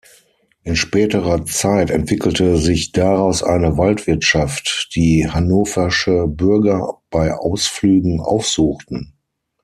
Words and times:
In 0.63 0.75
späterer 0.75 1.45
Zeit 1.45 1.91
entwickelte 1.91 2.57
sich 2.57 2.91
daraus 2.91 3.43
eine 3.43 3.77
Waldwirtschaft, 3.77 4.89
die 4.95 5.29
hannoversche 5.29 6.25
Bürger 6.27 7.01
bei 7.11 7.35
Ausflügen 7.35 8.19
aufsuchten. 8.19 9.13